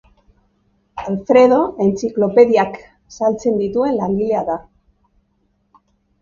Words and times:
Alfredo 1.09 1.59
entziklopediak 1.85 2.79
saltzen 3.17 3.61
dituen 3.65 3.95
langilea 4.01 4.41
da. 4.49 4.57